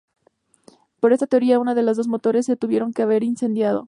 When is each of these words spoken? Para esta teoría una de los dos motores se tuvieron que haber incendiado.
Para 0.99 1.13
esta 1.13 1.27
teoría 1.27 1.59
una 1.59 1.75
de 1.75 1.83
los 1.83 1.95
dos 1.95 2.07
motores 2.07 2.47
se 2.47 2.55
tuvieron 2.55 2.91
que 2.91 3.03
haber 3.03 3.21
incendiado. 3.21 3.79